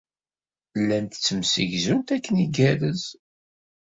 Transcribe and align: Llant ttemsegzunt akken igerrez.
Llant 0.79 1.13
ttemsegzunt 1.19 2.09
akken 2.15 2.41
igerrez. 2.45 3.03